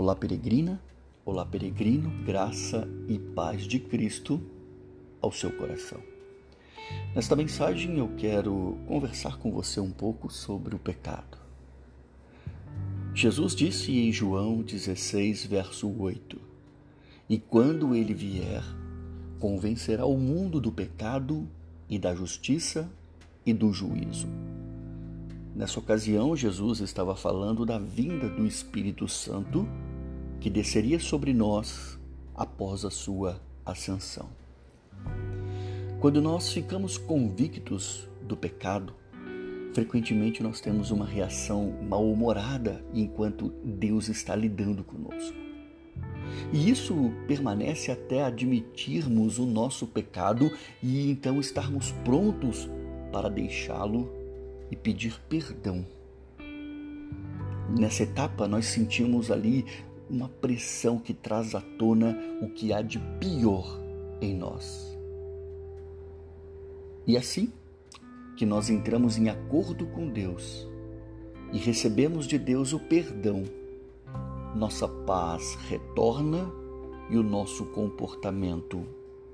[0.00, 0.80] Olá, peregrina,
[1.24, 4.40] olá, peregrino, graça e paz de Cristo
[5.20, 6.00] ao seu coração.
[7.16, 11.36] Nesta mensagem eu quero conversar com você um pouco sobre o pecado.
[13.12, 16.40] Jesus disse em João 16, verso 8:
[17.28, 18.62] E quando ele vier,
[19.40, 21.44] convencerá o mundo do pecado
[21.90, 22.88] e da justiça
[23.44, 24.28] e do juízo.
[25.56, 29.66] Nessa ocasião, Jesus estava falando da vinda do Espírito Santo
[30.40, 31.98] que desceria sobre nós
[32.34, 34.28] após a sua ascensão.
[36.00, 38.94] Quando nós ficamos convictos do pecado,
[39.74, 45.36] frequentemente nós temos uma reação mal-humorada enquanto Deus está lidando conosco.
[46.52, 50.50] E isso permanece até admitirmos o nosso pecado
[50.82, 52.68] e então estarmos prontos
[53.12, 54.08] para deixá-lo
[54.70, 55.84] e pedir perdão.
[57.76, 59.66] Nessa etapa, nós sentimos ali
[60.08, 63.80] uma pressão que traz à tona o que há de pior
[64.20, 64.96] em nós.
[67.06, 67.52] E assim
[68.36, 70.66] que nós entramos em acordo com Deus
[71.52, 73.44] e recebemos de Deus o perdão,
[74.54, 76.50] nossa paz retorna
[77.10, 78.86] e o nosso comportamento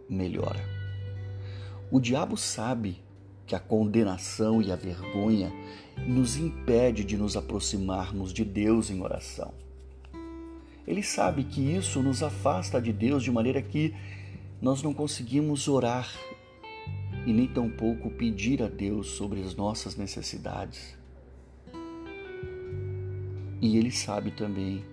[0.08, 0.64] melhora.
[1.90, 3.02] O diabo sabe
[3.46, 5.52] que a condenação e a vergonha
[6.06, 9.52] nos impede de nos aproximarmos de Deus em oração.
[10.86, 13.94] Ele sabe que isso nos afasta de Deus de maneira que
[14.60, 16.10] nós não conseguimos orar
[17.26, 20.96] e nem tampouco pedir a Deus sobre as nossas necessidades.
[23.62, 24.84] E ele sabe também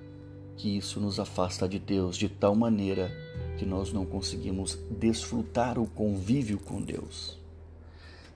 [0.56, 3.12] que isso nos afasta de Deus de tal maneira
[3.58, 7.41] que nós não conseguimos desfrutar o convívio com Deus.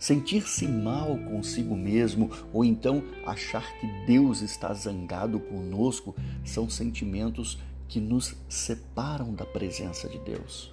[0.06, 7.58] Sentir-se mal consigo mesmo ou então achar que Deus está zangado conosco são sentimentos
[7.88, 10.72] que nos separam da presença de Deus.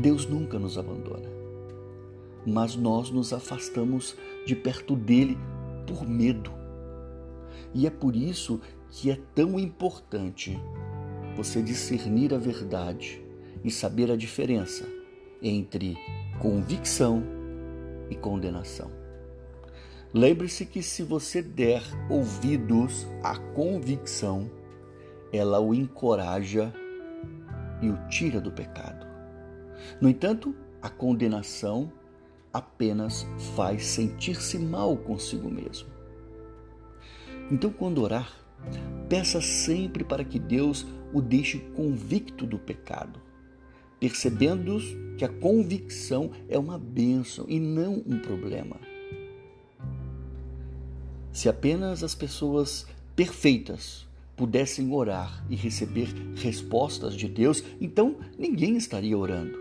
[0.00, 1.28] Deus nunca nos abandona,
[2.46, 4.16] mas nós nos afastamos
[4.46, 5.36] de perto dele
[5.84, 6.52] por medo.
[7.74, 10.56] E é por isso que é tão importante
[11.36, 13.20] você discernir a verdade
[13.64, 14.86] e saber a diferença
[15.42, 15.98] entre
[16.38, 17.39] convicção
[18.10, 18.90] e condenação.
[20.12, 24.50] Lembre-se que se você der ouvidos à convicção,
[25.32, 26.74] ela o encoraja
[27.80, 29.06] e o tira do pecado.
[30.00, 31.92] No entanto, a condenação
[32.52, 35.88] apenas faz sentir-se mal consigo mesmo.
[37.50, 38.32] Então, quando orar,
[39.08, 43.29] peça sempre para que Deus o deixe convicto do pecado
[44.00, 44.80] percebendo
[45.18, 48.76] que a convicção é uma bênção e não um problema.
[51.30, 59.16] Se apenas as pessoas perfeitas pudessem orar e receber respostas de Deus, então ninguém estaria
[59.16, 59.58] orando.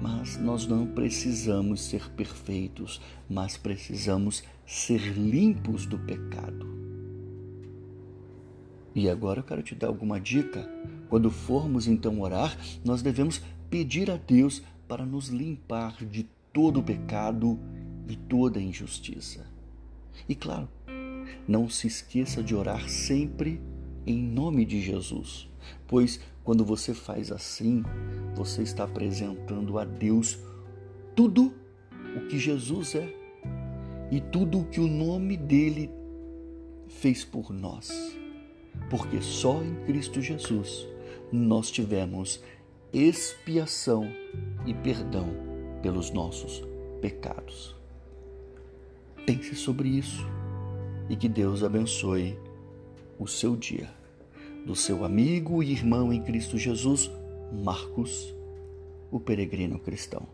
[0.00, 6.85] Mas nós não precisamos ser perfeitos, mas precisamos ser limpos do pecado.
[8.96, 10.66] E agora eu quero te dar alguma dica.
[11.10, 16.82] Quando formos então orar, nós devemos pedir a Deus para nos limpar de todo o
[16.82, 17.60] pecado
[18.08, 19.46] e toda injustiça.
[20.26, 20.66] E claro,
[21.46, 23.60] não se esqueça de orar sempre
[24.06, 25.46] em nome de Jesus,
[25.86, 27.82] pois quando você faz assim,
[28.34, 30.38] você está apresentando a Deus
[31.14, 31.52] tudo
[32.16, 33.14] o que Jesus é
[34.10, 35.90] e tudo o que o nome dele
[36.88, 38.16] fez por nós
[38.90, 40.86] porque só em Cristo Jesus
[41.32, 42.42] nós tivemos
[42.92, 44.10] expiação
[44.64, 45.28] e perdão
[45.82, 46.62] pelos nossos
[47.00, 47.76] pecados.
[49.26, 50.24] Pense sobre isso
[51.08, 52.38] e que Deus abençoe
[53.18, 53.90] o seu dia.
[54.64, 57.10] Do seu amigo e irmão em Cristo Jesus,
[57.52, 58.34] Marcos,
[59.10, 60.26] o peregrino cristão.